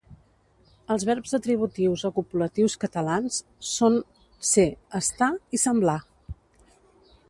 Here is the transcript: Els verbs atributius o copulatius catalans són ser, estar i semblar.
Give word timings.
Els 0.93 1.03
verbs 1.09 1.35
atributius 1.37 2.05
o 2.09 2.11
copulatius 2.15 2.77
catalans 2.85 3.39
són 3.75 4.01
ser, 4.55 4.69
estar 5.05 5.33
i 5.59 5.63
semblar. 5.67 6.01